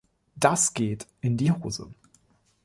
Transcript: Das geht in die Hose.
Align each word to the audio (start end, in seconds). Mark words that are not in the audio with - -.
Das 0.35 0.73
geht 0.73 1.05
in 1.21 1.37
die 1.37 1.51
Hose. 1.51 1.93